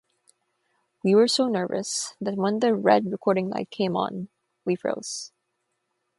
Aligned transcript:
We 1.03 1.13
were 1.13 1.27
so 1.27 1.47
nervous 1.47 2.15
that 2.19 2.35
when 2.35 2.57
the 2.57 2.73
red 2.73 3.11
recording 3.11 3.49
light 3.51 3.69
came 3.69 3.95
on 3.95 4.29
we 4.65 4.75
froze. 4.75 5.31